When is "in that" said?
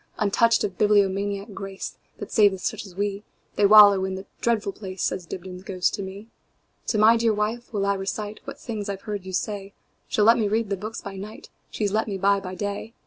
4.03-4.25